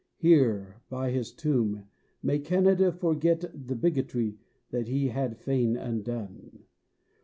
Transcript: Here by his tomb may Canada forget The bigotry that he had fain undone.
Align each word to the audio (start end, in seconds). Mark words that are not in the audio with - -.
Here 0.17 0.81
by 0.89 1.11
his 1.11 1.31
tomb 1.31 1.83
may 2.23 2.39
Canada 2.39 2.91
forget 2.91 3.45
The 3.53 3.75
bigotry 3.75 4.39
that 4.71 4.87
he 4.87 5.09
had 5.09 5.37
fain 5.37 5.77
undone. 5.77 6.63